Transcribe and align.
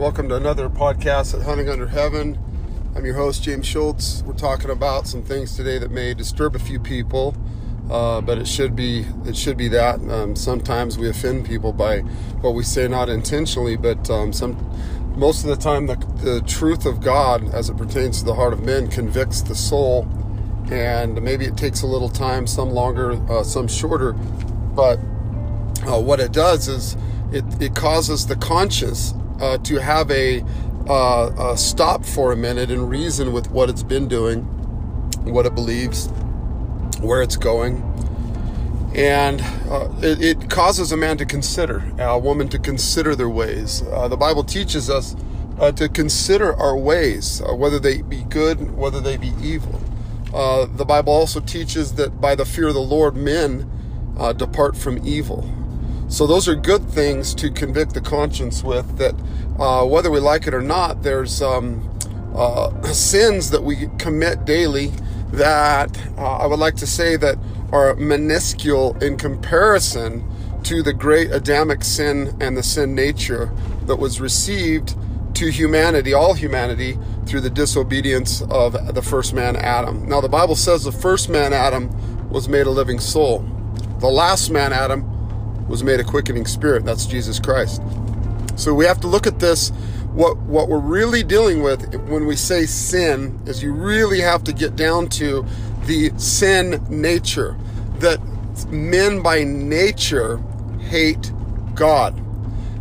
Welcome 0.00 0.30
to 0.30 0.36
another 0.36 0.70
podcast 0.70 1.38
at 1.38 1.42
Hunting 1.42 1.68
Under 1.68 1.86
Heaven. 1.86 2.38
I'm 2.96 3.04
your 3.04 3.16
host, 3.16 3.42
James 3.42 3.66
Schultz. 3.66 4.22
We're 4.22 4.32
talking 4.32 4.70
about 4.70 5.06
some 5.06 5.22
things 5.22 5.54
today 5.54 5.76
that 5.76 5.90
may 5.90 6.14
disturb 6.14 6.56
a 6.56 6.58
few 6.58 6.80
people, 6.80 7.36
uh, 7.90 8.22
but 8.22 8.38
it 8.38 8.48
should 8.48 8.74
be 8.74 9.04
it 9.26 9.36
should 9.36 9.58
be 9.58 9.68
that. 9.68 10.00
Um, 10.08 10.36
sometimes 10.36 10.96
we 10.96 11.10
offend 11.10 11.44
people 11.44 11.74
by 11.74 11.98
what 12.40 12.54
we 12.54 12.62
say, 12.62 12.88
not 12.88 13.10
intentionally, 13.10 13.76
but 13.76 14.08
um, 14.08 14.32
some 14.32 14.56
most 15.18 15.44
of 15.44 15.50
the 15.50 15.56
time 15.56 15.86
the, 15.86 15.96
the 16.24 16.40
truth 16.46 16.86
of 16.86 17.02
God, 17.02 17.52
as 17.52 17.68
it 17.68 17.76
pertains 17.76 18.20
to 18.20 18.24
the 18.24 18.34
heart 18.34 18.54
of 18.54 18.64
men, 18.64 18.88
convicts 18.88 19.42
the 19.42 19.54
soul, 19.54 20.08
and 20.70 21.20
maybe 21.20 21.44
it 21.44 21.58
takes 21.58 21.82
a 21.82 21.86
little 21.86 22.08
time, 22.08 22.46
some 22.46 22.70
longer, 22.70 23.20
uh, 23.30 23.42
some 23.42 23.68
shorter, 23.68 24.14
but 24.14 24.96
uh, 25.86 26.00
what 26.00 26.20
it 26.20 26.32
does 26.32 26.68
is 26.68 26.96
it, 27.32 27.44
it 27.60 27.74
causes 27.74 28.26
the 28.26 28.36
conscious 28.36 29.12
uh, 29.40 29.58
to 29.58 29.80
have 29.80 30.10
a, 30.10 30.44
uh, 30.88 31.52
a 31.52 31.56
stop 31.56 32.04
for 32.04 32.32
a 32.32 32.36
minute 32.36 32.70
and 32.70 32.88
reason 32.88 33.32
with 33.32 33.50
what 33.50 33.68
it's 33.70 33.82
been 33.82 34.08
doing, 34.08 34.42
what 35.24 35.46
it 35.46 35.54
believes, 35.54 36.08
where 37.00 37.22
it's 37.22 37.36
going. 37.36 37.86
And 38.94 39.40
uh, 39.68 39.88
it, 40.02 40.20
it, 40.22 40.50
causes 40.50 40.90
a 40.90 40.96
man 40.96 41.16
to 41.18 41.24
consider, 41.24 41.82
a 41.98 42.18
woman 42.18 42.48
to 42.48 42.58
consider 42.58 43.14
their 43.14 43.28
ways. 43.28 43.82
Uh, 43.82 44.08
the 44.08 44.16
Bible 44.16 44.42
teaches 44.42 44.90
us 44.90 45.14
uh, 45.60 45.70
to 45.72 45.88
consider 45.88 46.54
our 46.56 46.76
ways, 46.76 47.40
uh, 47.40 47.54
whether 47.54 47.78
they 47.78 48.02
be 48.02 48.24
good, 48.24 48.76
whether 48.76 49.00
they 49.00 49.16
be 49.16 49.32
evil. 49.40 49.80
the 50.32 50.84
Bible 50.84 51.12
also 51.12 51.40
teaches 51.40 51.94
that 51.94 52.20
by 52.20 52.34
the 52.34 52.44
fear 52.44 52.68
of 52.68 52.74
the 52.74 52.80
Lord, 52.80 53.14
men 53.16 53.70
depart 54.36 54.76
from 54.76 55.06
evil. 55.06 55.48
So 56.10 56.26
those 56.26 56.48
are 56.48 56.56
good 56.56 56.90
things 56.90 57.36
to 57.36 57.50
convict 57.50 57.94
the 57.94 58.00
conscience 58.00 58.64
with. 58.64 58.98
That 58.98 59.14
uh, 59.60 59.86
whether 59.86 60.10
we 60.10 60.18
like 60.18 60.48
it 60.48 60.52
or 60.52 60.60
not, 60.60 61.04
there's 61.04 61.40
um, 61.40 61.88
uh, 62.34 62.82
sins 62.92 63.50
that 63.50 63.62
we 63.62 63.88
commit 63.98 64.44
daily 64.44 64.92
that 65.32 65.96
uh, 66.18 66.38
I 66.38 66.46
would 66.46 66.58
like 66.58 66.74
to 66.76 66.86
say 66.86 67.16
that 67.16 67.38
are 67.70 67.94
minuscule 67.94 68.96
in 68.98 69.16
comparison 69.16 70.28
to 70.64 70.82
the 70.82 70.92
great 70.92 71.30
Adamic 71.30 71.84
sin 71.84 72.36
and 72.40 72.56
the 72.56 72.62
sin 72.64 72.92
nature 72.96 73.52
that 73.86 73.96
was 73.96 74.20
received 74.20 74.96
to 75.34 75.48
humanity, 75.48 76.12
all 76.12 76.34
humanity, 76.34 76.98
through 77.26 77.40
the 77.40 77.50
disobedience 77.50 78.42
of 78.50 78.72
the 78.94 79.02
first 79.02 79.32
man, 79.32 79.54
Adam. 79.54 80.08
Now, 80.08 80.20
the 80.20 80.28
Bible 80.28 80.56
says 80.56 80.82
the 80.82 80.90
first 80.90 81.28
man, 81.28 81.52
Adam, 81.52 81.88
was 82.30 82.48
made 82.48 82.66
a 82.66 82.70
living 82.70 82.98
soul. 82.98 83.48
The 84.00 84.08
last 84.08 84.50
man, 84.50 84.72
Adam, 84.72 85.09
was 85.70 85.84
made 85.84 86.00
a 86.00 86.04
quickening 86.04 86.46
spirit. 86.46 86.84
That's 86.84 87.06
Jesus 87.06 87.38
Christ. 87.38 87.80
So 88.56 88.74
we 88.74 88.84
have 88.84 89.00
to 89.00 89.06
look 89.06 89.26
at 89.26 89.38
this. 89.38 89.70
What 90.12 90.36
what 90.38 90.68
we're 90.68 90.80
really 90.80 91.22
dealing 91.22 91.62
with 91.62 91.94
when 92.08 92.26
we 92.26 92.34
say 92.34 92.66
sin 92.66 93.40
is 93.46 93.62
you 93.62 93.72
really 93.72 94.20
have 94.20 94.42
to 94.44 94.52
get 94.52 94.74
down 94.74 95.08
to 95.10 95.46
the 95.86 96.10
sin 96.18 96.84
nature. 96.90 97.56
That 98.00 98.20
men 98.68 99.22
by 99.22 99.44
nature 99.44 100.38
hate 100.80 101.32
God. 101.74 102.20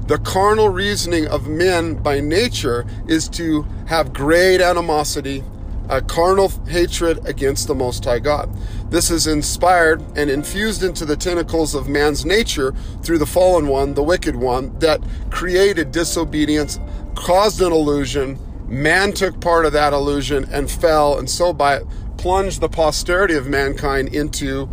The 0.08 0.18
carnal 0.18 0.70
reasoning 0.70 1.28
of 1.28 1.48
men 1.48 1.94
by 1.94 2.20
nature 2.20 2.88
is 3.08 3.30
to 3.30 3.62
have 3.86 4.12
great 4.12 4.60
animosity 4.60 5.44
a 5.90 6.02
carnal 6.02 6.50
hatred 6.68 7.20
against 7.26 7.68
the 7.68 7.76
Most 7.76 8.06
High 8.06 8.20
God. 8.20 8.50
This 8.92 9.10
is 9.10 9.28
inspired 9.28 10.02
and 10.16 10.30
infused 10.30 10.84
into 10.84 11.04
the 11.04 11.16
tentacles 11.16 11.76
of 11.76 11.90
man's 11.90 12.26
nature 12.26 12.74
through 13.02 13.18
the 13.18 13.26
fallen 13.26 13.68
one, 13.68 13.96
the 13.96 14.04
wicked 14.04 14.36
one, 14.36 14.78
that 14.80 15.02
created 15.32 15.92
disobedience, 15.92 16.80
caused 17.16 17.62
an 17.62 17.72
illusion. 17.72 18.40
Man 18.68 19.14
took 19.14 19.42
part 19.42 19.66
of 19.66 19.74
that 19.74 19.94
illusion 19.94 20.48
and 20.52 20.70
fell, 20.70 21.18
and 21.18 21.30
so 21.30 21.52
by 21.52 21.78
it 21.78 21.88
plunged 22.18 22.62
the 22.62 22.70
posterity 22.70 23.34
of 23.34 23.48
mankind 23.48 24.14
into 24.14 24.70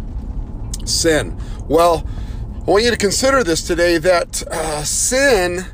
sin. 0.85 1.39
Well, 1.69 2.07
I 2.67 2.71
want 2.71 2.85
you 2.85 2.91
to 2.91 2.97
consider 2.97 3.43
this 3.45 3.63
today 3.63 3.99
that 3.99 4.43
uh, 4.51 4.83
sin 4.83 5.65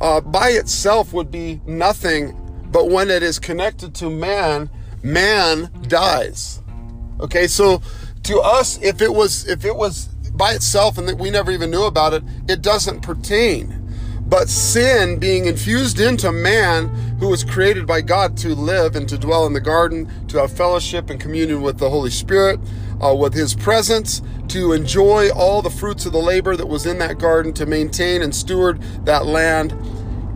uh, 0.00 0.20
by 0.20 0.50
itself 0.50 1.12
would 1.12 1.30
be 1.30 1.60
nothing 1.66 2.36
but 2.76 2.90
when 2.90 3.08
it 3.08 3.22
is 3.22 3.38
connected 3.38 3.94
to 3.94 4.10
man, 4.10 4.68
man 5.02 5.70
dies. 5.88 6.60
Okay, 7.20 7.46
so 7.46 7.80
to 8.24 8.38
us, 8.40 8.78
if 8.82 9.00
it 9.00 9.14
was 9.14 9.48
if 9.48 9.64
it 9.64 9.74
was 9.74 10.08
by 10.34 10.52
itself 10.52 10.98
and 10.98 11.08
that 11.08 11.16
we 11.16 11.30
never 11.30 11.50
even 11.50 11.70
knew 11.70 11.84
about 11.84 12.12
it, 12.12 12.22
it 12.46 12.60
doesn't 12.60 13.00
pertain. 13.00 13.82
But 14.26 14.50
sin 14.50 15.18
being 15.18 15.46
infused 15.46 16.00
into 16.00 16.30
man 16.30 16.88
who 17.18 17.28
was 17.28 17.44
created 17.44 17.86
by 17.86 18.02
God 18.02 18.36
to 18.38 18.54
live 18.54 18.94
and 18.94 19.08
to 19.08 19.16
dwell 19.16 19.46
in 19.46 19.54
the 19.54 19.60
garden, 19.60 20.12
to 20.28 20.36
have 20.36 20.52
fellowship 20.52 21.08
and 21.08 21.18
communion 21.18 21.62
with 21.62 21.78
the 21.78 21.88
Holy 21.88 22.10
Spirit, 22.10 22.60
uh, 23.02 23.14
with 23.14 23.32
His 23.32 23.54
presence, 23.54 24.20
to 24.48 24.72
enjoy 24.72 25.30
all 25.30 25.62
the 25.62 25.70
fruits 25.70 26.04
of 26.04 26.12
the 26.12 26.18
labor 26.18 26.56
that 26.56 26.66
was 26.66 26.84
in 26.84 26.98
that 26.98 27.18
garden, 27.18 27.54
to 27.54 27.64
maintain 27.64 28.20
and 28.20 28.34
steward 28.34 28.82
that 29.06 29.24
land. 29.24 29.74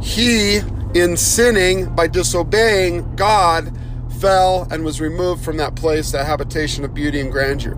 He 0.02 0.62
in 0.94 1.16
sinning 1.16 1.94
by 1.94 2.06
disobeying 2.06 3.14
God, 3.16 3.76
fell 4.20 4.66
and 4.70 4.84
was 4.84 5.00
removed 5.00 5.44
from 5.44 5.56
that 5.56 5.74
place, 5.74 6.12
that 6.12 6.26
habitation 6.26 6.84
of 6.84 6.92
beauty 6.92 7.20
and 7.20 7.30
grandeur. 7.30 7.76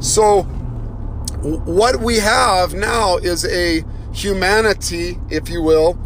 So, 0.00 0.42
what 1.42 2.00
we 2.00 2.16
have 2.16 2.74
now 2.74 3.16
is 3.16 3.44
a 3.44 3.84
humanity, 4.12 5.18
if 5.30 5.48
you 5.48 5.62
will, 5.62 5.98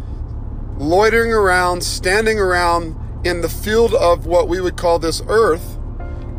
loitering 0.77 1.31
around, 1.31 1.83
standing 1.83 2.39
around 2.39 2.95
in 3.25 3.41
the 3.41 3.49
field 3.49 3.93
of 3.93 4.25
what 4.25 4.47
we 4.47 4.59
would 4.59 4.75
call 4.75 4.99
this 4.99 5.21
earth, 5.27 5.77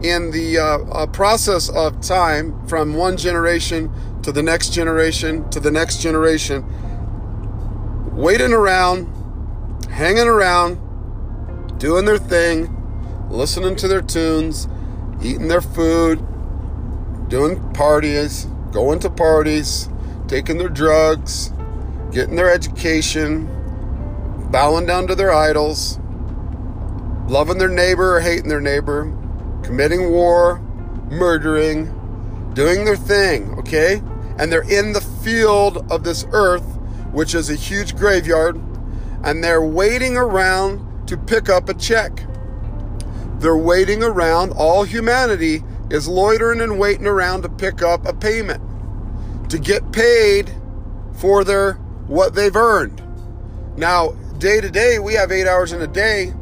in 0.02 0.32
the 0.32 0.58
uh, 0.58 0.78
uh, 0.92 1.06
process 1.06 1.70
of 1.70 1.98
time 2.02 2.66
from 2.66 2.92
one 2.94 3.16
generation 3.16 3.90
to 4.22 4.30
the 4.30 4.42
next 4.42 4.70
generation 4.70 5.48
to 5.50 5.58
the 5.58 5.70
next 5.70 6.02
generation, 6.02 6.62
waiting 8.14 8.52
around 8.52 9.10
hanging 9.94 10.26
around, 10.26 10.76
doing 11.78 12.04
their 12.04 12.18
thing, 12.18 12.68
listening 13.30 13.76
to 13.76 13.86
their 13.86 14.02
tunes, 14.02 14.66
eating 15.22 15.46
their 15.46 15.60
food, 15.60 16.18
doing 17.28 17.72
parties, 17.74 18.46
going 18.72 18.98
to 18.98 19.08
parties, 19.08 19.88
taking 20.26 20.58
their 20.58 20.68
drugs, 20.68 21.52
getting 22.10 22.34
their 22.34 22.50
education, 22.50 23.46
bowing 24.50 24.84
down 24.84 25.06
to 25.06 25.14
their 25.14 25.32
idols, 25.32 26.00
loving 27.28 27.58
their 27.58 27.68
neighbor 27.68 28.16
or 28.16 28.20
hating 28.20 28.48
their 28.48 28.60
neighbor, 28.60 29.16
committing 29.62 30.10
war, 30.10 30.58
murdering, 31.08 31.84
doing 32.54 32.84
their 32.84 32.96
thing, 32.96 33.56
okay? 33.60 34.02
And 34.38 34.50
they're 34.50 34.68
in 34.68 34.92
the 34.92 35.00
field 35.00 35.88
of 35.88 36.02
this 36.02 36.26
earth, 36.32 36.66
which 37.12 37.32
is 37.36 37.48
a 37.48 37.54
huge 37.54 37.94
graveyard 37.94 38.60
and 39.24 39.42
they're 39.42 39.64
waiting 39.64 40.16
around 40.16 41.08
to 41.08 41.16
pick 41.16 41.48
up 41.48 41.68
a 41.68 41.74
check. 41.74 42.26
They're 43.38 43.56
waiting 43.56 44.02
around, 44.02 44.52
all 44.52 44.84
humanity 44.84 45.62
is 45.90 46.06
loitering 46.08 46.60
and 46.60 46.78
waiting 46.78 47.06
around 47.06 47.42
to 47.42 47.48
pick 47.48 47.82
up 47.82 48.06
a 48.06 48.12
payment, 48.12 48.62
to 49.50 49.58
get 49.58 49.92
paid 49.92 50.52
for 51.14 51.44
their 51.44 51.74
what 52.06 52.34
they've 52.34 52.54
earned. 52.54 53.02
Now, 53.76 54.10
day 54.38 54.60
to 54.60 54.70
day, 54.70 54.98
we 54.98 55.14
have 55.14 55.32
eight 55.32 55.46
hours 55.46 55.72
in 55.72 55.80
a 55.80 55.86
day 55.86 56.32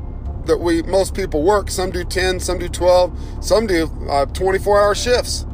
that 0.47 0.59
we 0.59 0.83
most 0.83 1.15
people 1.15 1.43
work. 1.43 1.71
Some 1.71 1.91
do 1.91 2.05
10, 2.05 2.41
some 2.41 2.59
do 2.59 2.69
12, 2.69 3.45
some 3.45 3.67
do 3.67 3.91
uh, 4.11 4.27
24 4.27 4.81
hour 4.81 4.95
shifts. 4.95 5.47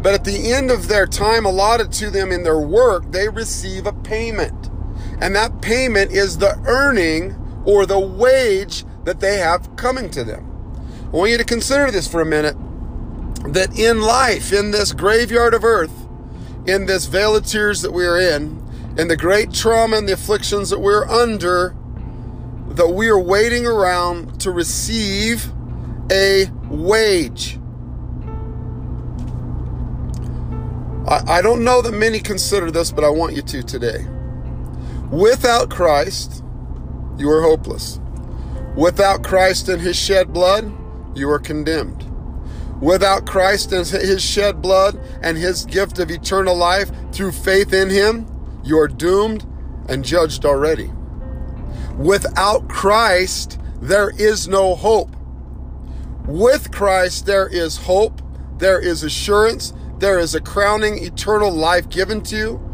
But 0.00 0.14
at 0.14 0.24
the 0.24 0.52
end 0.52 0.70
of 0.70 0.88
their 0.88 1.06
time 1.06 1.44
allotted 1.44 1.92
to 1.92 2.10
them 2.10 2.32
in 2.32 2.42
their 2.42 2.60
work, 2.60 3.10
they 3.10 3.28
receive 3.28 3.86
a 3.86 3.92
payment. 3.92 4.70
And 5.20 5.34
that 5.34 5.60
payment 5.60 6.12
is 6.12 6.38
the 6.38 6.56
earning 6.66 7.34
or 7.64 7.86
the 7.86 7.98
wage 7.98 8.84
that 9.04 9.20
they 9.20 9.38
have 9.38 9.74
coming 9.76 10.10
to 10.10 10.24
them. 10.24 10.44
I 11.06 11.16
want 11.16 11.30
you 11.30 11.38
to 11.38 11.44
consider 11.44 11.90
this 11.90 12.06
for 12.06 12.20
a 12.20 12.26
minute 12.26 12.56
that 13.46 13.78
in 13.78 14.00
life, 14.00 14.52
in 14.52 14.70
this 14.70 14.92
graveyard 14.92 15.54
of 15.54 15.64
earth, 15.64 16.06
in 16.66 16.86
this 16.86 17.06
vale 17.06 17.36
of 17.36 17.46
tears 17.46 17.82
that 17.82 17.92
we 17.92 18.04
are 18.04 18.18
in, 18.18 18.62
in 18.98 19.08
the 19.08 19.16
great 19.16 19.52
trauma 19.52 19.96
and 19.96 20.08
the 20.08 20.12
afflictions 20.12 20.70
that 20.70 20.80
we're 20.80 21.06
under, 21.08 21.74
that 22.68 22.88
we 22.88 23.08
are 23.08 23.18
waiting 23.18 23.66
around 23.66 24.40
to 24.40 24.50
receive 24.50 25.50
a 26.10 26.50
wage. 26.68 27.58
I, 31.06 31.38
I 31.38 31.42
don't 31.42 31.64
know 31.64 31.80
that 31.80 31.92
many 31.92 32.20
consider 32.20 32.70
this, 32.70 32.92
but 32.92 33.04
I 33.04 33.08
want 33.08 33.34
you 33.34 33.42
to 33.42 33.62
today. 33.62 34.06
Without 35.10 35.70
Christ, 35.70 36.44
you 37.16 37.30
are 37.30 37.40
hopeless. 37.40 37.98
Without 38.76 39.24
Christ 39.24 39.70
and 39.70 39.80
his 39.80 39.96
shed 39.96 40.34
blood, 40.34 40.70
you 41.16 41.30
are 41.30 41.38
condemned. 41.38 42.04
Without 42.82 43.26
Christ 43.26 43.72
and 43.72 43.86
his 43.86 44.22
shed 44.22 44.60
blood 44.60 45.00
and 45.22 45.38
his 45.38 45.64
gift 45.64 45.98
of 45.98 46.10
eternal 46.10 46.54
life 46.54 46.90
through 47.10 47.32
faith 47.32 47.72
in 47.72 47.88
him, 47.88 48.26
you 48.62 48.78
are 48.78 48.86
doomed 48.86 49.46
and 49.88 50.04
judged 50.04 50.44
already. 50.44 50.92
Without 51.96 52.68
Christ, 52.68 53.58
there 53.80 54.10
is 54.10 54.46
no 54.46 54.74
hope. 54.74 55.16
With 56.26 56.70
Christ, 56.70 57.24
there 57.24 57.48
is 57.48 57.78
hope, 57.78 58.20
there 58.58 58.78
is 58.78 59.02
assurance, 59.02 59.72
there 59.98 60.18
is 60.18 60.34
a 60.34 60.40
crowning 60.40 61.02
eternal 61.02 61.50
life 61.50 61.88
given 61.88 62.20
to 62.24 62.36
you. 62.36 62.67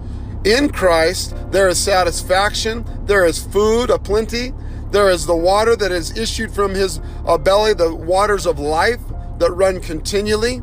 In 0.44 0.69
Christ, 0.69 1.35
there 1.50 1.69
is 1.69 1.79
satisfaction, 1.79 2.85
there 3.06 3.25
is 3.25 3.43
food 3.43 3.88
aplenty, 3.88 4.52
there 4.91 5.08
is 5.08 5.25
the 5.25 5.35
water 5.35 5.75
that 5.75 5.91
is 5.91 6.17
issued 6.19 6.52
from 6.55 6.75
his 6.75 7.00
uh, 7.26 7.38
belly, 7.38 7.73
the 7.73 7.94
waters 7.94 8.46
of 8.46 8.58
life 8.58 9.00
that 9.38 9.50
run 9.52 9.81
continually. 9.81 10.62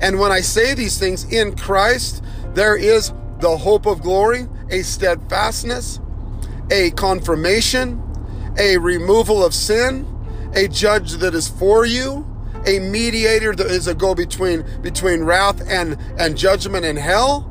And 0.00 0.18
when 0.20 0.30
I 0.30 0.40
say 0.40 0.74
these 0.74 0.96
things 0.96 1.24
in 1.24 1.56
Christ, 1.56 2.22
there 2.54 2.76
is 2.76 3.12
the 3.40 3.56
hope 3.56 3.84
of 3.84 4.00
glory, 4.00 4.46
a 4.70 4.82
steadfastness, 4.82 6.00
a 6.70 6.92
confirmation, 6.92 8.02
a 8.58 8.78
removal 8.78 9.44
of 9.44 9.54
sin, 9.54 10.06
a 10.54 10.68
judge 10.68 11.14
that 11.14 11.34
is 11.34 11.48
for 11.48 11.84
you, 11.84 12.26
a 12.66 12.78
mediator 12.78 13.54
that 13.54 13.66
is 13.66 13.88
a 13.88 13.94
go 13.94 14.14
between 14.14 14.64
between 14.82 15.24
wrath 15.24 15.62
and 15.66 15.98
and 16.18 16.36
judgment 16.36 16.84
and 16.84 16.98
hell, 16.98 17.46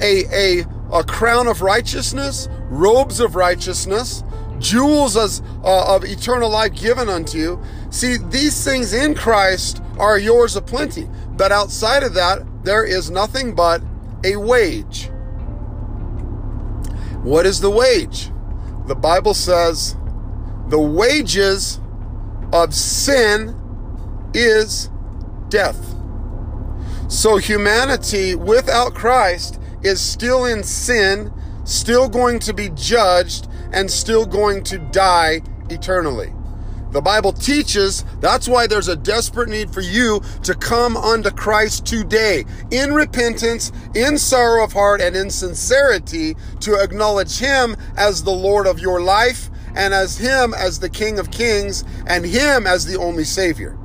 a 0.00 0.24
a 0.32 0.79
a 0.92 1.04
crown 1.04 1.46
of 1.46 1.62
righteousness, 1.62 2.48
robes 2.68 3.20
of 3.20 3.36
righteousness, 3.36 4.22
jewels 4.58 5.16
as, 5.16 5.42
uh, 5.64 5.94
of 5.94 6.04
eternal 6.04 6.50
life 6.50 6.74
given 6.74 7.08
unto 7.08 7.38
you. 7.38 7.62
See, 7.90 8.16
these 8.16 8.62
things 8.64 8.92
in 8.92 9.14
Christ 9.14 9.82
are 9.98 10.18
yours 10.18 10.56
aplenty, 10.56 11.08
but 11.36 11.52
outside 11.52 12.02
of 12.02 12.14
that, 12.14 12.42
there 12.64 12.84
is 12.84 13.10
nothing 13.10 13.54
but 13.54 13.82
a 14.24 14.36
wage. 14.36 15.10
What 17.22 17.46
is 17.46 17.60
the 17.60 17.70
wage? 17.70 18.30
The 18.86 18.94
Bible 18.94 19.34
says 19.34 19.96
the 20.68 20.80
wages 20.80 21.80
of 22.52 22.74
sin 22.74 23.54
is 24.34 24.90
death. 25.48 25.94
So 27.08 27.36
humanity 27.36 28.34
without 28.34 28.94
Christ 28.94 29.59
is 29.82 30.00
still 30.00 30.44
in 30.44 30.62
sin, 30.62 31.32
still 31.64 32.08
going 32.08 32.38
to 32.40 32.52
be 32.52 32.70
judged, 32.70 33.48
and 33.72 33.90
still 33.90 34.26
going 34.26 34.62
to 34.64 34.78
die 34.78 35.42
eternally. 35.68 36.32
The 36.90 37.00
Bible 37.00 37.32
teaches 37.32 38.04
that's 38.20 38.48
why 38.48 38.66
there's 38.66 38.88
a 38.88 38.96
desperate 38.96 39.48
need 39.48 39.72
for 39.72 39.80
you 39.80 40.20
to 40.42 40.54
come 40.54 40.96
unto 40.96 41.30
Christ 41.30 41.86
today 41.86 42.44
in 42.72 42.92
repentance, 42.92 43.70
in 43.94 44.18
sorrow 44.18 44.64
of 44.64 44.72
heart, 44.72 45.00
and 45.00 45.14
in 45.14 45.30
sincerity 45.30 46.34
to 46.60 46.74
acknowledge 46.82 47.38
Him 47.38 47.76
as 47.96 48.24
the 48.24 48.32
Lord 48.32 48.66
of 48.66 48.80
your 48.80 49.00
life 49.00 49.50
and 49.76 49.94
as 49.94 50.18
Him 50.18 50.52
as 50.52 50.80
the 50.80 50.90
King 50.90 51.20
of 51.20 51.30
Kings 51.30 51.84
and 52.08 52.24
Him 52.24 52.66
as 52.66 52.86
the 52.86 52.98
only 52.98 53.24
Savior. 53.24 53.78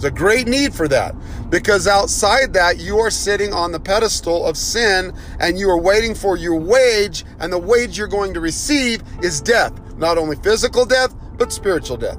There's 0.00 0.14
a 0.14 0.16
great 0.16 0.48
need 0.48 0.72
for 0.72 0.88
that 0.88 1.14
because 1.50 1.86
outside 1.86 2.54
that, 2.54 2.78
you 2.78 2.98
are 3.00 3.10
sitting 3.10 3.52
on 3.52 3.70
the 3.70 3.78
pedestal 3.78 4.46
of 4.46 4.56
sin 4.56 5.14
and 5.40 5.58
you 5.58 5.68
are 5.68 5.78
waiting 5.78 6.14
for 6.14 6.38
your 6.38 6.58
wage, 6.58 7.26
and 7.38 7.52
the 7.52 7.58
wage 7.58 7.98
you're 7.98 8.08
going 8.08 8.32
to 8.32 8.40
receive 8.40 9.02
is 9.22 9.42
death. 9.42 9.78
Not 9.98 10.16
only 10.16 10.36
physical 10.36 10.86
death, 10.86 11.14
but 11.36 11.52
spiritual 11.52 11.98
death. 11.98 12.18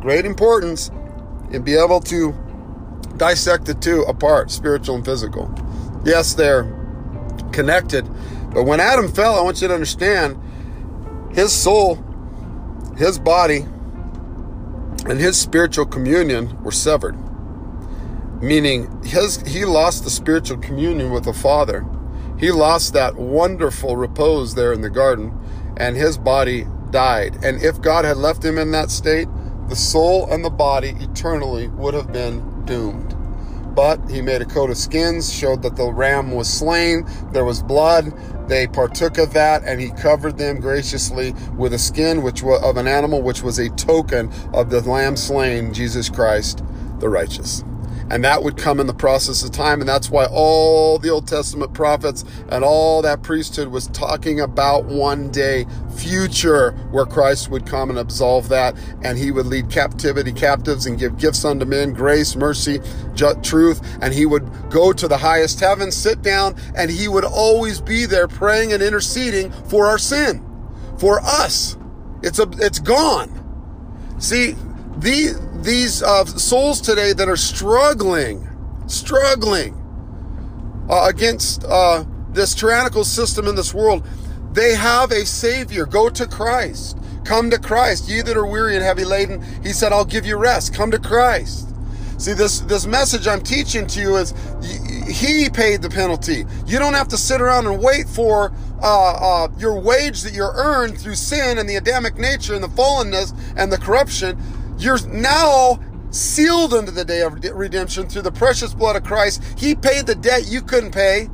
Great 0.00 0.24
importance 0.24 0.90
in 1.50 1.62
being 1.62 1.84
able 1.84 2.00
to 2.00 2.32
dissect 3.18 3.66
the 3.66 3.74
two 3.74 4.02
apart, 4.02 4.50
spiritual 4.50 4.94
and 4.94 5.04
physical. 5.04 5.54
Yes, 6.06 6.32
they're 6.32 6.64
connected, 7.52 8.08
but 8.54 8.64
when 8.64 8.80
Adam 8.80 9.12
fell, 9.12 9.34
I 9.38 9.42
want 9.42 9.60
you 9.60 9.68
to 9.68 9.74
understand 9.74 10.40
his 11.34 11.52
soul, 11.52 12.02
his 12.96 13.18
body, 13.18 13.66
and 15.06 15.18
his 15.18 15.38
spiritual 15.38 15.86
communion 15.86 16.62
were 16.62 16.72
severed. 16.72 17.16
Meaning 18.40 19.02
his 19.04 19.40
he 19.42 19.64
lost 19.64 20.04
the 20.04 20.10
spiritual 20.10 20.58
communion 20.58 21.12
with 21.12 21.24
the 21.24 21.32
Father. 21.32 21.84
He 22.38 22.50
lost 22.50 22.92
that 22.92 23.14
wonderful 23.16 23.96
repose 23.96 24.54
there 24.54 24.72
in 24.72 24.80
the 24.80 24.90
garden, 24.90 25.32
and 25.76 25.96
his 25.96 26.18
body 26.18 26.66
died. 26.90 27.36
And 27.44 27.62
if 27.62 27.80
God 27.80 28.04
had 28.04 28.16
left 28.16 28.44
him 28.44 28.58
in 28.58 28.72
that 28.72 28.90
state, 28.90 29.28
the 29.68 29.76
soul 29.76 30.28
and 30.30 30.44
the 30.44 30.50
body 30.50 30.94
eternally 30.98 31.68
would 31.68 31.94
have 31.94 32.12
been 32.12 32.64
doomed. 32.64 33.16
But 33.74 34.10
he 34.10 34.20
made 34.20 34.42
a 34.42 34.44
coat 34.44 34.70
of 34.70 34.76
skins, 34.76 35.32
showed 35.32 35.62
that 35.62 35.76
the 35.76 35.90
ram 35.90 36.32
was 36.32 36.52
slain, 36.52 37.06
there 37.32 37.44
was 37.44 37.62
blood. 37.62 38.12
They 38.52 38.66
partook 38.66 39.16
of 39.16 39.32
that, 39.32 39.62
and 39.64 39.80
he 39.80 39.88
covered 39.92 40.36
them 40.36 40.60
graciously 40.60 41.32
with 41.56 41.72
a 41.72 41.78
skin 41.78 42.20
which 42.20 42.42
was 42.42 42.62
of 42.62 42.76
an 42.76 42.86
animal, 42.86 43.22
which 43.22 43.42
was 43.42 43.58
a 43.58 43.70
token 43.70 44.30
of 44.52 44.68
the 44.68 44.82
lamb 44.82 45.16
slain, 45.16 45.72
Jesus 45.72 46.10
Christ, 46.10 46.62
the 46.98 47.08
righteous. 47.08 47.64
And 48.12 48.22
that 48.24 48.42
would 48.42 48.58
come 48.58 48.78
in 48.78 48.86
the 48.86 48.92
process 48.92 49.42
of 49.42 49.52
time. 49.52 49.80
And 49.80 49.88
that's 49.88 50.10
why 50.10 50.26
all 50.26 50.98
the 50.98 51.08
Old 51.08 51.26
Testament 51.26 51.72
prophets 51.72 52.26
and 52.50 52.62
all 52.62 53.00
that 53.00 53.22
priesthood 53.22 53.68
was 53.68 53.86
talking 53.88 54.38
about 54.38 54.84
one 54.84 55.30
day 55.30 55.64
future 55.96 56.72
where 56.90 57.06
Christ 57.06 57.50
would 57.50 57.64
come 57.64 57.88
and 57.88 57.98
absolve 57.98 58.50
that. 58.50 58.76
And 59.02 59.16
he 59.16 59.30
would 59.30 59.46
lead 59.46 59.70
captivity 59.70 60.30
captives 60.30 60.84
and 60.84 60.98
give 60.98 61.16
gifts 61.16 61.42
unto 61.42 61.64
men, 61.64 61.94
grace, 61.94 62.36
mercy, 62.36 62.80
truth. 63.42 63.80
And 64.02 64.12
he 64.12 64.26
would 64.26 64.46
go 64.68 64.92
to 64.92 65.08
the 65.08 65.16
highest 65.16 65.60
heaven, 65.60 65.90
sit 65.90 66.20
down, 66.20 66.54
and 66.76 66.90
he 66.90 67.08
would 67.08 67.24
always 67.24 67.80
be 67.80 68.04
there 68.04 68.28
praying 68.28 68.74
and 68.74 68.82
interceding 68.82 69.50
for 69.50 69.86
our 69.86 69.98
sin, 69.98 70.44
for 70.98 71.18
us. 71.20 71.78
It's 72.22 72.38
a, 72.38 72.46
it's 72.58 72.78
gone. 72.78 73.38
See, 74.18 74.54
the, 75.02 75.38
these 75.62 76.02
uh, 76.02 76.24
souls 76.24 76.80
today 76.80 77.12
that 77.12 77.28
are 77.28 77.36
struggling, 77.36 78.48
struggling 78.86 79.74
uh, 80.88 81.06
against 81.08 81.64
uh, 81.64 82.04
this 82.30 82.54
tyrannical 82.54 83.04
system 83.04 83.46
in 83.46 83.54
this 83.54 83.74
world, 83.74 84.06
they 84.52 84.74
have 84.74 85.10
a 85.10 85.24
Savior. 85.26 85.86
Go 85.86 86.08
to 86.10 86.26
Christ. 86.26 86.98
Come 87.24 87.50
to 87.50 87.58
Christ. 87.58 88.08
Ye 88.08 88.22
that 88.22 88.36
are 88.36 88.46
weary 88.46 88.76
and 88.76 88.84
heavy 88.84 89.04
laden, 89.04 89.42
He 89.62 89.72
said, 89.72 89.92
I'll 89.92 90.04
give 90.04 90.26
you 90.26 90.36
rest. 90.36 90.74
Come 90.74 90.90
to 90.90 90.98
Christ. 90.98 91.68
See, 92.18 92.34
this, 92.34 92.60
this 92.60 92.86
message 92.86 93.26
I'm 93.26 93.40
teaching 93.40 93.86
to 93.88 94.00
you 94.00 94.16
is 94.16 94.34
He 95.08 95.48
paid 95.50 95.82
the 95.82 95.90
penalty. 95.90 96.44
You 96.66 96.78
don't 96.78 96.94
have 96.94 97.08
to 97.08 97.16
sit 97.16 97.40
around 97.40 97.66
and 97.66 97.82
wait 97.82 98.08
for 98.08 98.52
uh, 98.82 99.44
uh, 99.44 99.48
your 99.58 99.80
wage 99.80 100.22
that 100.22 100.32
you're 100.32 100.52
earned 100.54 100.98
through 100.98 101.14
sin 101.14 101.58
and 101.58 101.68
the 101.68 101.76
Adamic 101.76 102.18
nature 102.18 102.54
and 102.54 102.62
the 102.62 102.68
fallenness 102.68 103.34
and 103.56 103.72
the 103.72 103.78
corruption. 103.78 104.38
You're 104.82 105.06
now 105.06 105.78
sealed 106.10 106.74
unto 106.74 106.90
the 106.90 107.04
day 107.04 107.20
of 107.20 107.34
redemption 107.54 108.08
through 108.08 108.22
the 108.22 108.32
precious 108.32 108.74
blood 108.74 108.96
of 108.96 109.04
Christ. 109.04 109.40
He 109.56 109.76
paid 109.76 110.06
the 110.06 110.16
debt 110.16 110.48
you 110.48 110.60
couldn't 110.60 110.90
pay. 110.90 111.30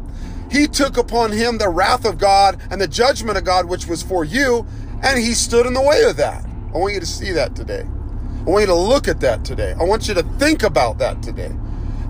He 0.51 0.67
took 0.67 0.99
upon 0.99 1.33
him 1.33 1.57
the 1.57 1.71
wrath 1.71 2.05
of 2.05 2.19
God 2.19 2.61
and 2.71 2.79
the 2.79 2.87
judgment 2.87 3.39
of 3.39 3.45
God, 3.45 3.65
which 3.67 3.87
was 3.87 4.03
for 4.03 4.23
you, 4.23 4.67
and 5.03 5.19
he 5.19 5.33
stood 5.33 5.65
in 5.65 5.73
the 5.73 5.81
way 5.81 6.05
of 6.05 6.19
that. 6.19 6.45
I 6.75 6.79
want 6.79 6.93
you 6.93 7.01
to 7.01 7.07
see 7.07 7.33
that 7.33 7.57
today. 7.57 7.87
I 8.47 8.51
want 8.51 8.63
you 8.63 8.67
to 8.67 8.75
look 8.75 9.09
at 9.09 9.21
that 9.21 9.47
today. 9.47 9.75
I 9.81 9.83
want 9.83 10.09
you 10.09 10.15
to 10.15 10.23
think 10.39 10.63
about 10.63 10.99
that 10.99 11.23
today. 11.23 11.51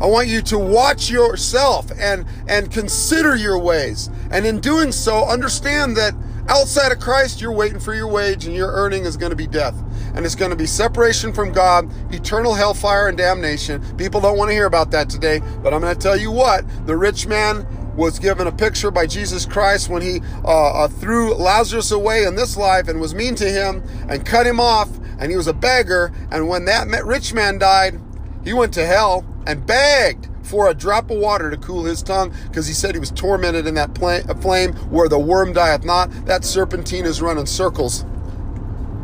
I 0.01 0.07
want 0.07 0.27
you 0.27 0.43
to 0.43 0.59
watch 0.59 1.09
yourself 1.09 1.91
and, 1.99 2.27
and 2.49 2.71
consider 2.71 3.37
your 3.37 3.59
ways. 3.59 4.11
And 4.33 4.45
in 4.45 4.59
doing 4.59 4.91
so, 4.91 5.25
understand 5.25 5.97
that 5.99 6.15
outside 6.49 6.91
of 6.91 6.99
Christ, 6.99 7.41
you're 7.41 7.53
waiting 7.53 7.79
for 7.79 7.95
your 7.95 8.09
wage 8.09 8.45
and 8.47 8.57
your 8.57 8.73
earning 8.73 9.05
is 9.05 9.17
going 9.17 9.31
to 9.31 9.37
be 9.37 9.47
death 9.47 9.77
and 10.19 10.27
it's 10.27 10.35
going 10.35 10.51
to 10.51 10.57
be 10.57 10.67
separation 10.67 11.33
from 11.33 11.53
God, 11.53 11.89
eternal 12.13 12.53
hellfire, 12.53 13.07
and 13.07 13.17
damnation. 13.17 13.81
People 13.97 14.21
don't 14.21 14.37
want 14.37 14.49
to 14.49 14.53
hear 14.53 14.67
about 14.67 14.91
that 14.91 15.09
today, 15.09 15.41
but 15.63 15.73
I'm 15.73 15.81
going 15.81 15.95
to 15.95 16.01
tell 16.01 16.17
you 16.17 16.33
what 16.33 16.65
the 16.89 16.97
rich 16.97 17.29
man 17.29 17.65
was 17.97 18.19
given 18.19 18.49
a 18.49 18.53
picture 18.53 18.91
by 18.91 19.07
Jesus 19.07 19.47
Christ 19.47 19.89
when 19.89 20.03
he 20.03 20.21
uh, 20.45 20.73
uh, 20.73 20.89
threw 20.89 21.35
Lazarus 21.35 21.93
away 21.93 22.25
in 22.25 22.35
this 22.35 22.57
life 22.57 22.89
and 22.89 23.01
was 23.01 23.15
mean 23.15 23.37
to 23.37 23.49
him 23.49 23.81
and 24.09 24.27
cut 24.27 24.45
him 24.45 24.59
off, 24.59 24.91
and 25.21 25.31
he 25.31 25.37
was 25.37 25.47
a 25.47 25.53
beggar. 25.53 26.13
And 26.33 26.49
when 26.49 26.65
that 26.65 26.89
rich 27.05 27.33
man 27.33 27.59
died, 27.59 28.01
he 28.43 28.53
went 28.53 28.75
to 28.75 28.85
hell 28.85 29.25
and 29.47 29.65
begged 29.65 30.29
for 30.43 30.69
a 30.69 30.75
drop 30.75 31.13
of 31.13 31.19
water 31.19 31.49
to 31.49 31.57
cool 31.59 31.85
his 31.85 32.03
tongue 32.03 32.35
because 32.49 32.67
he 32.67 32.75
said 32.75 32.97
he 32.97 32.99
was 32.99 33.13
tormented 33.13 33.69
in 33.69 33.75
that 33.75 33.97
flame 33.97 34.73
where 34.91 35.09
the 35.09 35.19
worm 35.19 35.53
dieth 35.53 35.85
not. 35.85 36.11
That 36.27 36.45
serpentine 36.45 37.07
is 37.07 37.23
running 37.23 37.47
circles 37.47 38.05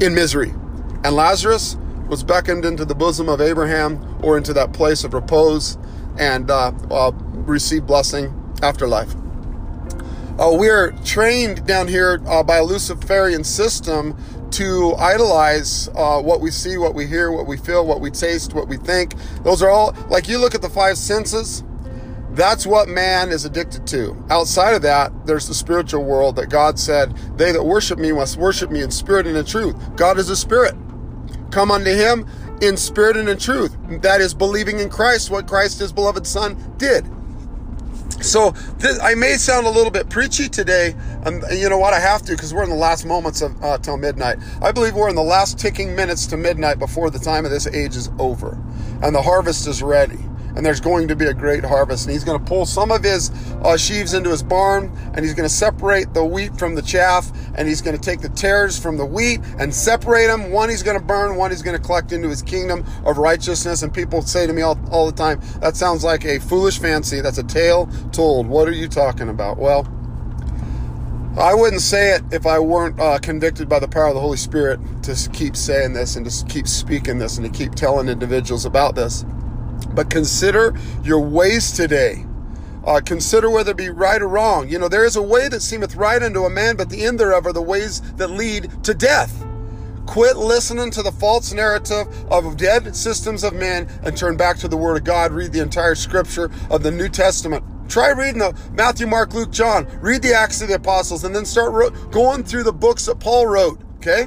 in 0.00 0.12
misery. 0.12 0.52
And 1.04 1.14
Lazarus 1.14 1.76
was 2.08 2.24
beckoned 2.24 2.64
into 2.64 2.84
the 2.84 2.94
bosom 2.94 3.28
of 3.28 3.40
Abraham 3.40 4.18
or 4.22 4.38
into 4.38 4.54
that 4.54 4.72
place 4.72 5.04
of 5.04 5.14
repose 5.14 5.76
and 6.18 6.50
uh, 6.50 6.72
uh, 6.90 7.10
blessing 7.10 8.56
afterlife. 8.62 9.14
Uh, 10.38 10.56
we 10.58 10.68
are 10.68 10.92
trained 11.04 11.66
down 11.66 11.86
here 11.88 12.20
uh, 12.26 12.42
by 12.42 12.56
a 12.56 12.64
Luciferian 12.64 13.44
system 13.44 14.16
to 14.50 14.94
idolize 14.98 15.88
uh, 15.94 16.20
what 16.20 16.40
we 16.40 16.50
see, 16.50 16.78
what 16.78 16.94
we 16.94 17.06
hear, 17.06 17.30
what 17.30 17.46
we 17.46 17.56
feel, 17.56 17.86
what 17.86 18.00
we 18.00 18.10
taste, 18.10 18.54
what 18.54 18.66
we 18.66 18.76
think. 18.78 19.14
Those 19.42 19.62
are 19.62 19.68
all, 19.70 19.94
like 20.08 20.28
you 20.28 20.38
look 20.38 20.54
at 20.54 20.62
the 20.62 20.70
five 20.70 20.96
senses, 20.96 21.62
That's 22.30 22.66
what 22.66 22.88
man 22.88 23.30
is 23.30 23.44
addicted 23.44 23.86
to. 23.88 24.16
Outside 24.30 24.74
of 24.74 24.82
that, 24.82 25.26
there's 25.26 25.46
the 25.46 25.54
spiritual 25.54 26.04
world 26.04 26.34
that 26.36 26.48
God 26.50 26.80
said, 26.80 27.14
They 27.36 27.52
that 27.52 27.62
worship 27.64 27.98
me 27.98 28.10
must 28.10 28.36
worship 28.38 28.70
me 28.70 28.82
in 28.82 28.90
spirit 28.90 29.26
and 29.26 29.36
in 29.36 29.44
truth. 29.44 29.76
God 29.96 30.18
is 30.18 30.30
a 30.30 30.36
spirit. 30.36 30.74
Come 31.50 31.70
unto 31.70 31.90
him 31.90 32.26
in 32.60 32.76
spirit 32.76 33.16
and 33.16 33.28
in 33.28 33.38
truth. 33.38 33.76
That 34.02 34.20
is 34.20 34.34
believing 34.34 34.80
in 34.80 34.88
Christ, 34.88 35.30
what 35.30 35.46
Christ, 35.46 35.78
his 35.78 35.92
beloved 35.92 36.26
Son, 36.26 36.56
did. 36.78 37.06
So 38.20 38.52
this, 38.78 38.98
I 39.00 39.14
may 39.14 39.36
sound 39.36 39.66
a 39.66 39.70
little 39.70 39.90
bit 39.90 40.08
preachy 40.08 40.48
today, 40.48 40.94
and 41.24 41.44
you 41.52 41.68
know 41.68 41.78
what? 41.78 41.92
I 41.92 42.00
have 42.00 42.22
to 42.22 42.32
because 42.32 42.54
we're 42.54 42.64
in 42.64 42.70
the 42.70 42.76
last 42.76 43.04
moments 43.04 43.42
of 43.42 43.62
uh, 43.62 43.78
till 43.78 43.98
midnight. 43.98 44.38
I 44.62 44.72
believe 44.72 44.94
we're 44.94 45.10
in 45.10 45.16
the 45.16 45.22
last 45.22 45.58
ticking 45.58 45.94
minutes 45.94 46.26
to 46.28 46.36
midnight 46.36 46.78
before 46.78 47.10
the 47.10 47.18
time 47.18 47.44
of 47.44 47.50
this 47.50 47.66
age 47.66 47.96
is 47.96 48.10
over, 48.18 48.58
and 49.02 49.14
the 49.14 49.22
harvest 49.22 49.66
is 49.66 49.82
ready 49.82 50.18
and 50.56 50.64
there's 50.64 50.80
going 50.80 51.08
to 51.08 51.16
be 51.16 51.26
a 51.26 51.34
great 51.34 51.64
harvest. 51.64 52.06
And 52.06 52.12
he's 52.12 52.24
going 52.24 52.38
to 52.38 52.44
pull 52.44 52.66
some 52.66 52.90
of 52.90 53.02
his 53.02 53.30
uh, 53.62 53.76
sheaves 53.76 54.14
into 54.14 54.30
his 54.30 54.42
barn, 54.42 54.90
and 55.14 55.24
he's 55.24 55.34
going 55.34 55.48
to 55.48 55.54
separate 55.54 56.12
the 56.14 56.24
wheat 56.24 56.56
from 56.58 56.74
the 56.74 56.82
chaff, 56.82 57.30
and 57.56 57.68
he's 57.68 57.80
going 57.80 57.96
to 57.96 58.02
take 58.02 58.20
the 58.20 58.28
tares 58.30 58.78
from 58.78 58.96
the 58.96 59.06
wheat 59.06 59.40
and 59.58 59.74
separate 59.74 60.26
them. 60.26 60.50
One 60.50 60.68
he's 60.68 60.82
going 60.82 60.98
to 60.98 61.04
burn, 61.04 61.36
one 61.36 61.50
he's 61.50 61.62
going 61.62 61.76
to 61.76 61.82
collect 61.82 62.12
into 62.12 62.28
his 62.28 62.42
kingdom 62.42 62.84
of 63.04 63.18
righteousness. 63.18 63.82
And 63.82 63.92
people 63.92 64.22
say 64.22 64.46
to 64.46 64.52
me 64.52 64.62
all, 64.62 64.78
all 64.90 65.06
the 65.06 65.16
time, 65.16 65.40
that 65.60 65.76
sounds 65.76 66.04
like 66.04 66.24
a 66.24 66.38
foolish 66.38 66.78
fancy. 66.78 67.20
That's 67.20 67.38
a 67.38 67.44
tale 67.44 67.86
told. 68.12 68.46
What 68.46 68.68
are 68.68 68.72
you 68.72 68.88
talking 68.88 69.28
about? 69.28 69.58
Well, 69.58 69.88
I 71.36 71.52
wouldn't 71.52 71.82
say 71.82 72.14
it 72.14 72.22
if 72.30 72.46
I 72.46 72.60
weren't 72.60 73.00
uh, 73.00 73.18
convicted 73.18 73.68
by 73.68 73.80
the 73.80 73.88
power 73.88 74.06
of 74.06 74.14
the 74.14 74.20
Holy 74.20 74.36
Spirit 74.36 74.78
to 75.02 75.16
keep 75.32 75.56
saying 75.56 75.92
this 75.92 76.14
and 76.14 76.30
to 76.30 76.46
keep 76.46 76.68
speaking 76.68 77.18
this 77.18 77.38
and 77.38 77.44
to 77.44 77.58
keep 77.58 77.74
telling 77.74 78.08
individuals 78.08 78.64
about 78.64 78.94
this. 78.94 79.24
But 79.94 80.10
consider 80.10 80.74
your 81.02 81.20
ways 81.20 81.72
today. 81.72 82.26
Uh, 82.84 83.00
consider 83.00 83.48
whether 83.48 83.70
it 83.70 83.76
be 83.76 83.88
right 83.88 84.20
or 84.20 84.28
wrong. 84.28 84.68
You 84.68 84.78
know, 84.78 84.88
there 84.88 85.04
is 85.04 85.16
a 85.16 85.22
way 85.22 85.48
that 85.48 85.62
seemeth 85.62 85.96
right 85.96 86.22
unto 86.22 86.44
a 86.44 86.50
man, 86.50 86.76
but 86.76 86.90
the 86.90 87.04
end 87.04 87.18
thereof 87.18 87.46
are 87.46 87.52
the 87.52 87.62
ways 87.62 88.00
that 88.16 88.28
lead 88.28 88.70
to 88.84 88.92
death. 88.92 89.44
Quit 90.06 90.36
listening 90.36 90.90
to 90.90 91.02
the 91.02 91.12
false 91.12 91.52
narrative 91.54 92.06
of 92.30 92.58
dead 92.58 92.94
systems 92.94 93.42
of 93.42 93.54
men 93.54 93.88
and 94.02 94.14
turn 94.14 94.36
back 94.36 94.58
to 94.58 94.68
the 94.68 94.76
Word 94.76 94.98
of 94.98 95.04
God. 95.04 95.32
Read 95.32 95.52
the 95.52 95.62
entire 95.62 95.94
scripture 95.94 96.50
of 96.70 96.82
the 96.82 96.90
New 96.90 97.08
Testament. 97.08 97.64
Try 97.88 98.10
reading 98.10 98.38
the 98.38 98.58
Matthew, 98.72 99.06
Mark, 99.06 99.32
Luke, 99.32 99.50
John. 99.50 99.86
Read 100.00 100.20
the 100.20 100.34
Acts 100.34 100.60
of 100.60 100.68
the 100.68 100.74
Apostles 100.74 101.24
and 101.24 101.34
then 101.34 101.46
start 101.46 101.94
going 102.10 102.44
through 102.44 102.64
the 102.64 102.72
books 102.72 103.06
that 103.06 103.18
Paul 103.18 103.46
wrote. 103.46 103.80
Okay? 103.96 104.26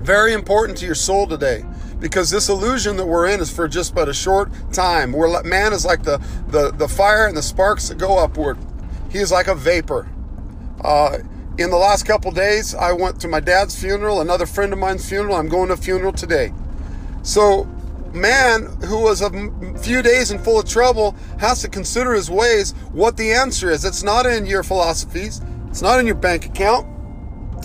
Very 0.00 0.34
important 0.34 0.76
to 0.78 0.86
your 0.86 0.94
soul 0.94 1.26
today 1.26 1.64
because 2.00 2.30
this 2.30 2.48
illusion 2.48 2.96
that 2.96 3.06
we're 3.06 3.26
in 3.26 3.40
is 3.40 3.50
for 3.50 3.68
just 3.68 3.94
but 3.94 4.08
a 4.08 4.14
short 4.14 4.50
time. 4.72 5.12
Where 5.12 5.42
man 5.42 5.72
is 5.72 5.84
like 5.84 6.02
the, 6.02 6.18
the, 6.48 6.72
the 6.72 6.88
fire 6.88 7.26
and 7.26 7.36
the 7.36 7.42
sparks 7.42 7.88
that 7.88 7.98
go 7.98 8.18
upward. 8.18 8.58
He 9.10 9.18
is 9.18 9.30
like 9.30 9.48
a 9.48 9.54
vapor. 9.54 10.08
Uh, 10.82 11.18
in 11.58 11.70
the 11.70 11.76
last 11.76 12.06
couple 12.06 12.30
days, 12.30 12.74
I 12.74 12.92
went 12.92 13.20
to 13.20 13.28
my 13.28 13.40
dad's 13.40 13.78
funeral, 13.78 14.20
another 14.20 14.46
friend 14.46 14.72
of 14.72 14.78
mine's 14.78 15.06
funeral. 15.06 15.36
I'm 15.36 15.48
going 15.48 15.68
to 15.68 15.74
a 15.74 15.76
funeral 15.76 16.12
today. 16.12 16.54
So, 17.22 17.64
man 18.14 18.64
who 18.86 19.02
was 19.02 19.20
a 19.20 19.30
few 19.78 20.02
days 20.02 20.30
in 20.30 20.38
full 20.38 20.58
of 20.58 20.68
trouble 20.68 21.14
has 21.38 21.60
to 21.62 21.68
consider 21.68 22.12
his 22.12 22.30
ways 22.30 22.72
what 22.92 23.16
the 23.16 23.30
answer 23.32 23.70
is. 23.70 23.84
It's 23.84 24.02
not 24.02 24.26
in 24.26 24.46
your 24.46 24.62
philosophies, 24.62 25.40
it's 25.68 25.82
not 25.82 26.00
in 26.00 26.06
your 26.06 26.16
bank 26.16 26.46
account, 26.46 26.86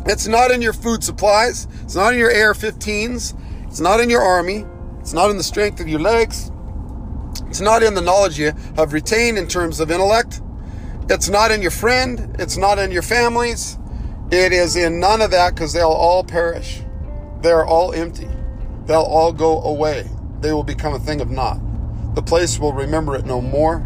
it's 0.05 0.27
not 0.27 0.51
in 0.51 0.61
your 0.61 0.73
food 0.73 1.03
supplies, 1.03 1.67
it's 1.83 1.95
not 1.95 2.13
in 2.13 2.19
your 2.19 2.29
AR 2.29 2.53
15s, 2.53 3.33
it's 3.75 3.81
not 3.81 3.99
in 3.99 4.09
your 4.09 4.21
army. 4.21 4.63
It's 5.01 5.11
not 5.11 5.29
in 5.29 5.35
the 5.35 5.43
strength 5.43 5.81
of 5.81 5.89
your 5.89 5.99
legs. 5.99 6.49
It's 7.47 7.59
not 7.59 7.83
in 7.83 7.93
the 7.93 7.99
knowledge 7.99 8.39
you 8.39 8.53
have 8.77 8.93
retained 8.93 9.37
in 9.37 9.49
terms 9.49 9.81
of 9.81 9.91
intellect. 9.91 10.39
It's 11.09 11.27
not 11.27 11.51
in 11.51 11.61
your 11.61 11.71
friend. 11.71 12.33
It's 12.39 12.55
not 12.55 12.79
in 12.79 12.89
your 12.89 13.01
families. 13.01 13.77
It 14.31 14.53
is 14.53 14.77
in 14.77 15.01
none 15.01 15.21
of 15.21 15.31
that 15.31 15.55
because 15.55 15.73
they'll 15.73 15.89
all 15.89 16.23
perish. 16.23 16.83
They're 17.41 17.65
all 17.65 17.91
empty. 17.91 18.29
They'll 18.85 19.01
all 19.01 19.33
go 19.33 19.61
away. 19.61 20.09
They 20.39 20.53
will 20.53 20.63
become 20.63 20.93
a 20.93 20.99
thing 20.99 21.19
of 21.19 21.29
naught. 21.29 21.59
The 22.15 22.23
place 22.23 22.57
will 22.57 22.71
remember 22.71 23.17
it 23.17 23.25
no 23.25 23.41
more. 23.41 23.83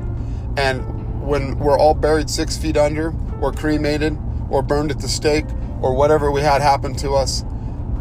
And 0.56 1.28
when 1.28 1.58
we're 1.58 1.80
all 1.80 1.96
buried 1.96 2.30
six 2.30 2.58
feet 2.58 2.78
under, 2.78 3.12
or 3.42 3.52
cremated, 3.52 4.16
or 4.52 4.62
burned 4.62 4.92
at 4.92 5.00
the 5.00 5.10
stake, 5.10 5.48
or 5.82 5.96
whatever 5.96 6.30
we 6.30 6.42
had 6.42 6.62
happen 6.62 6.94
to 6.98 7.14
us, 7.14 7.44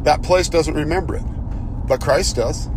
that 0.02 0.22
place 0.22 0.50
doesn't 0.50 0.74
remember 0.74 1.16
it 1.16 1.24
but 1.88 2.00
Christ 2.00 2.36
does. 2.36 2.68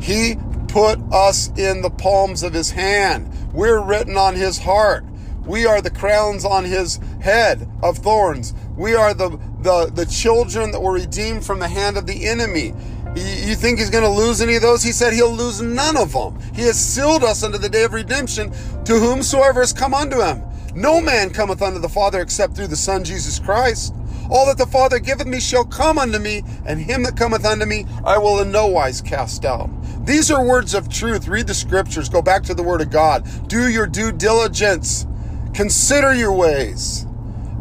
He 0.00 0.36
put 0.68 0.98
us 1.12 1.48
in 1.56 1.82
the 1.82 1.90
palms 1.90 2.42
of 2.42 2.52
his 2.52 2.70
hand. 2.70 3.30
We're 3.52 3.80
written 3.80 4.16
on 4.16 4.34
his 4.34 4.58
heart. 4.58 5.04
We 5.46 5.66
are 5.66 5.80
the 5.80 5.90
crowns 5.90 6.44
on 6.44 6.64
his 6.64 6.98
head 7.20 7.68
of 7.82 7.98
thorns. 7.98 8.54
We 8.76 8.94
are 8.94 9.12
the, 9.12 9.30
the, 9.60 9.90
the 9.92 10.06
children 10.06 10.70
that 10.72 10.80
were 10.80 10.92
redeemed 10.92 11.44
from 11.44 11.58
the 11.58 11.68
hand 11.68 11.96
of 11.96 12.06
the 12.06 12.26
enemy. 12.26 12.74
You 13.14 13.54
think 13.54 13.78
he's 13.78 13.90
going 13.90 14.04
to 14.04 14.10
lose 14.10 14.40
any 14.40 14.56
of 14.56 14.62
those? 14.62 14.82
He 14.82 14.92
said 14.92 15.12
he'll 15.12 15.34
lose 15.34 15.60
none 15.60 15.96
of 15.96 16.12
them. 16.12 16.40
He 16.54 16.62
has 16.62 16.80
sealed 16.80 17.22
us 17.22 17.42
unto 17.42 17.58
the 17.58 17.68
day 17.68 17.84
of 17.84 17.92
redemption 17.92 18.50
to 18.84 18.98
whomsoever 18.98 19.60
has 19.60 19.72
come 19.72 19.92
unto 19.92 20.22
him. 20.22 20.42
No 20.74 21.00
man 21.00 21.30
cometh 21.30 21.60
unto 21.60 21.78
the 21.78 21.88
Father 21.88 22.20
except 22.20 22.56
through 22.56 22.68
the 22.68 22.76
Son 22.76 23.04
Jesus 23.04 23.38
Christ. 23.38 23.94
All 24.30 24.46
that 24.46 24.58
the 24.58 24.66
Father 24.66 24.98
giveth 24.98 25.26
me 25.26 25.40
shall 25.40 25.64
come 25.64 25.98
unto 25.98 26.18
me, 26.18 26.42
and 26.64 26.80
him 26.80 27.02
that 27.02 27.16
cometh 27.16 27.44
unto 27.44 27.66
me 27.66 27.86
I 28.04 28.18
will 28.18 28.40
in 28.40 28.52
no 28.52 28.66
wise 28.66 29.00
cast 29.00 29.44
out. 29.44 29.70
These 30.04 30.30
are 30.30 30.44
words 30.44 30.74
of 30.74 30.88
truth. 30.88 31.28
Read 31.28 31.46
the 31.46 31.54
scriptures. 31.54 32.08
Go 32.08 32.22
back 32.22 32.42
to 32.44 32.54
the 32.54 32.62
Word 32.62 32.80
of 32.80 32.90
God. 32.90 33.26
Do 33.48 33.68
your 33.68 33.86
due 33.86 34.12
diligence. 34.12 35.06
Consider 35.54 36.14
your 36.14 36.32
ways. 36.32 37.06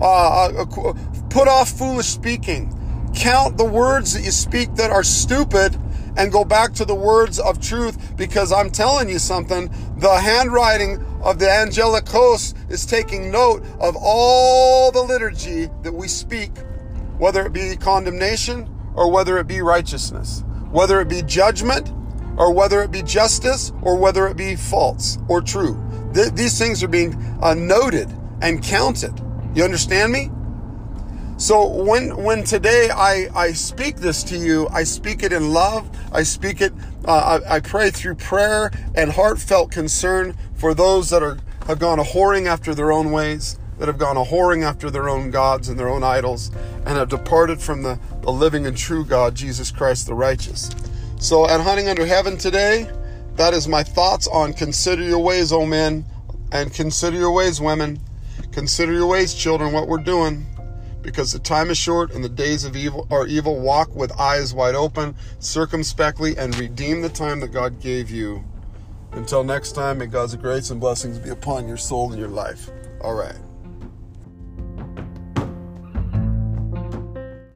Uh, 0.02 0.06
uh, 0.06 0.66
uh 0.66 0.94
put 1.30 1.48
off 1.48 1.70
foolish 1.70 2.08
speaking. 2.08 2.78
Count 3.16 3.58
the 3.58 3.66
words 3.66 4.14
that 4.14 4.24
you 4.24 4.32
speak 4.32 4.76
that 4.76 4.90
are 4.90 5.04
stupid 5.04 5.78
and 6.18 6.32
go 6.32 6.44
back 6.44 6.74
to 6.74 6.86
the 6.86 6.96
words 6.96 7.40
of 7.40 7.62
truth 7.62 8.16
because 8.18 8.52
I'm 8.52 8.70
telling 8.70 9.10
you 9.10 9.20
something. 9.20 9.74
The 9.98 10.20
handwriting 10.20 11.04
of 11.24 11.40
the 11.40 11.50
angelic 11.50 12.08
host 12.08 12.58
is 12.70 12.86
taking 12.86 13.32
note 13.32 13.64
of 13.80 13.96
all 14.00 14.92
the 14.92 15.02
liturgy 15.02 15.70
that 15.84 15.94
we 15.94 16.08
speak, 16.08 16.52
whether 17.18 17.46
it 17.46 17.54
be 17.54 17.76
condemnation 17.76 18.70
or 18.96 19.12
whether 19.12 19.38
it 19.38 19.48
be 19.48 19.62
righteousness, 19.62 20.44
whether 20.72 21.00
it 21.00 21.08
be 21.08 21.22
judgment 21.22 21.92
or 22.38 22.54
whether 22.54 22.82
it 22.82 22.92
be 22.92 23.04
justice 23.04 23.72
or 23.82 23.98
whether 23.98 24.28
it 24.28 24.38
be 24.38 24.56
false 24.56 25.18
or 25.28 25.42
true. 25.42 25.82
Th- 26.14 26.32
these 26.34 26.58
things 26.58 26.84
are 26.84 26.88
being 26.88 27.16
uh, 27.42 27.54
noted 27.54 28.10
and 28.42 28.64
counted. 28.64 29.14
You 29.54 29.64
understand 29.64 30.12
me? 30.12 30.32
So 31.42 31.68
when 31.68 32.16
when 32.24 32.44
today 32.44 32.92
I, 32.92 33.28
I 33.34 33.54
speak 33.54 33.96
this 33.96 34.22
to 34.26 34.38
you, 34.38 34.68
I 34.70 34.84
speak 34.84 35.24
it 35.24 35.34
in 35.34 35.52
love. 35.52 35.90
I 36.12 36.22
speak 36.22 36.62
it. 36.62 36.72
Uh, 37.04 37.42
I, 37.44 37.56
I 37.56 37.60
pray 37.60 37.90
through 37.90 38.14
prayer 38.16 38.70
and 38.94 39.12
heartfelt 39.12 39.72
concern 39.72 40.38
for 40.54 40.76
those 40.76 41.10
that 41.10 41.24
are 41.24 41.40
have 41.66 41.80
gone 41.80 41.98
a 41.98 42.04
whoring 42.04 42.46
after 42.46 42.76
their 42.76 42.92
own 42.92 43.12
ways, 43.12 43.58
that 43.80 43.88
have 43.88 43.98
gone 43.98 44.18
a 44.18 44.24
whoring 44.24 44.64
after 44.64 44.92
their 44.92 45.10
own 45.10 45.32
gods 45.32 45.68
and 45.68 45.80
their 45.80 45.90
own 45.90 46.04
idols, 46.04 46.52
and 46.86 46.90
have 46.90 47.10
departed 47.10 47.60
from 47.60 47.82
the, 47.82 48.00
the 48.22 48.32
living 48.32 48.68
and 48.68 48.78
true 48.78 49.04
God, 49.04 49.34
Jesus 49.34 49.72
Christ 49.72 50.06
the 50.06 50.14
righteous. 50.14 50.70
So 51.20 51.50
at 51.50 51.60
Hunting 51.60 51.90
Under 51.90 52.06
Heaven 52.06 52.38
today, 52.38 52.88
that 53.38 53.56
is 53.56 53.68
my 53.68 53.82
thoughts 53.82 54.28
on 54.28 54.54
consider 54.54 55.02
your 55.02 55.24
ways, 55.24 55.52
O 55.52 55.66
men, 55.66 56.06
and 56.52 56.72
consider 56.72 57.18
your 57.18 57.32
ways, 57.32 57.60
women. 57.60 58.00
Consider 58.52 58.94
your 58.94 59.08
ways, 59.08 59.34
children, 59.34 59.74
what 59.74 59.88
we're 59.88 59.98
doing 59.98 60.46
because 61.02 61.32
the 61.32 61.40
time 61.40 61.70
is 61.70 61.78
short 61.78 62.12
and 62.12 62.24
the 62.24 62.30
days 62.30 62.64
of 62.64 62.76
evil 62.76 63.08
are 63.12 63.28
evil. 63.28 63.60
Walk 63.60 63.96
with 63.96 64.12
eyes 64.20 64.54
wide 64.54 64.76
open, 64.76 65.16
circumspectly, 65.40 66.38
and 66.38 66.58
redeem 66.58 67.02
the 67.02 67.10
time 67.10 67.40
that 67.40 67.50
God 67.50 67.80
gave 67.80 68.10
you. 68.10 68.44
Until 69.12 69.44
next 69.44 69.74
time, 69.74 69.98
may 69.98 70.06
God's 70.06 70.36
grace 70.36 70.70
and 70.70 70.80
blessings 70.80 71.20
be 71.20 71.30
upon 71.30 71.68
your 71.68 71.78
soul 71.78 72.12
and 72.12 72.20
your 72.20 72.30
life. 72.30 72.70
All 73.02 73.14
right. 73.14 73.36